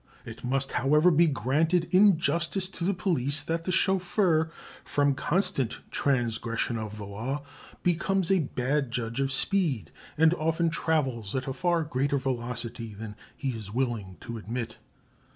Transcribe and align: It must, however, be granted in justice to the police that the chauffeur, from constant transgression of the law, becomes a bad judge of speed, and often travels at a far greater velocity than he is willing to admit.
It 0.25 0.43
must, 0.43 0.71
however, 0.71 1.11
be 1.11 1.27
granted 1.27 1.87
in 1.91 2.17
justice 2.17 2.67
to 2.69 2.83
the 2.83 2.93
police 2.95 3.39
that 3.43 3.65
the 3.65 3.71
chauffeur, 3.71 4.49
from 4.83 5.13
constant 5.13 5.77
transgression 5.91 6.75
of 6.79 6.97
the 6.97 7.05
law, 7.05 7.43
becomes 7.83 8.31
a 8.31 8.39
bad 8.55 8.89
judge 8.89 9.21
of 9.21 9.31
speed, 9.31 9.91
and 10.17 10.33
often 10.33 10.71
travels 10.71 11.35
at 11.35 11.45
a 11.45 11.53
far 11.53 11.83
greater 11.83 12.17
velocity 12.17 12.95
than 12.95 13.15
he 13.37 13.51
is 13.51 13.71
willing 13.71 14.17
to 14.21 14.39
admit. 14.39 14.79